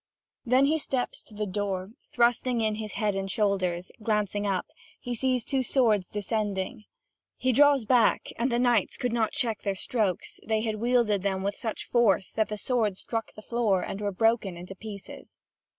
Then 0.47 0.65
he 0.65 0.79
steps 0.79 1.21
to 1.21 1.35
the 1.35 1.45
door, 1.45 1.91
thrusting 2.11 2.59
in 2.59 2.73
his 2.77 2.93
head 2.93 3.13
and 3.13 3.29
shoulders; 3.29 3.91
glancing 4.01 4.47
up, 4.47 4.65
he 4.99 5.13
sees 5.13 5.45
two 5.45 5.61
swords 5.61 6.09
descending. 6.09 6.85
He 7.37 7.51
draws 7.51 7.85
back, 7.85 8.29
and 8.39 8.51
the 8.51 8.57
knights 8.57 8.97
could 8.97 9.13
not 9.13 9.31
check 9.33 9.61
their 9.61 9.75
strokes: 9.75 10.39
they 10.43 10.61
had 10.61 10.77
wielded 10.77 11.21
them 11.21 11.43
with 11.43 11.55
such 11.55 11.85
force 11.85 12.31
that 12.31 12.49
the 12.49 12.57
swords 12.57 12.99
struck 12.99 13.33
the 13.35 13.43
floor, 13.43 13.83
and 13.83 13.99
both 13.99 14.05
were 14.05 14.11
broken 14.11 14.57
in 14.57 14.65
pieces. 14.65 15.37